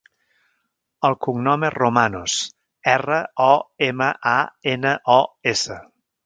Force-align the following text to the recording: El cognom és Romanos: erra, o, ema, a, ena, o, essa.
El 1.09 1.17
cognom 1.25 1.65
és 1.69 1.73
Romanos: 1.75 2.37
erra, 2.95 3.19
o, 3.49 3.51
ema, 3.89 4.09
a, 4.33 4.35
ena, 4.73 4.95
o, 5.19 5.21
essa. 5.55 5.79